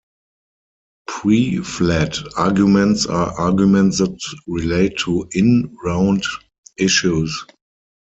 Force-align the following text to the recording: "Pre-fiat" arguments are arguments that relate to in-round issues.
"Pre-fiat" 1.07 2.17
arguments 2.35 3.05
are 3.05 3.37
arguments 3.39 3.99
that 3.99 4.17
relate 4.47 4.97
to 4.97 5.29
in-round 5.33 6.23
issues. 6.79 7.45